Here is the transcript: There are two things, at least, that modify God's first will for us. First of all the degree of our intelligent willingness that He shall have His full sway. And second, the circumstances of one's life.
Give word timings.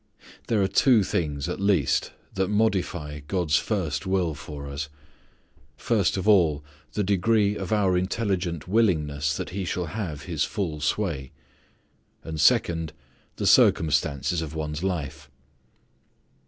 There 0.47 0.63
are 0.63 0.67
two 0.67 1.03
things, 1.03 1.47
at 1.47 1.59
least, 1.59 2.11
that 2.33 2.47
modify 2.47 3.19
God's 3.19 3.57
first 3.57 4.07
will 4.07 4.33
for 4.33 4.65
us. 4.67 4.89
First 5.77 6.17
of 6.17 6.27
all 6.27 6.63
the 6.93 7.03
degree 7.03 7.55
of 7.55 7.71
our 7.71 7.95
intelligent 7.95 8.67
willingness 8.67 9.37
that 9.37 9.51
He 9.51 9.63
shall 9.63 9.85
have 9.93 10.23
His 10.23 10.43
full 10.43 10.79
sway. 10.81 11.31
And 12.23 12.41
second, 12.41 12.93
the 13.35 13.45
circumstances 13.45 14.41
of 14.41 14.55
one's 14.55 14.81
life. 14.83 15.29